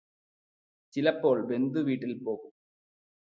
[0.93, 2.51] ചിലപ്പോൾ ബന്ധുവീട്ടിൽ പോകും.